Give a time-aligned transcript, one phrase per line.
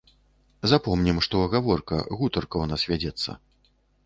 [0.71, 3.29] Запомнім, што гаворка, гутарка, у нас вядзецца.